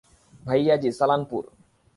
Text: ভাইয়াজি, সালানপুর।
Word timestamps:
ভাইয়াজি, 0.43 0.89
সালানপুর। 0.91 1.43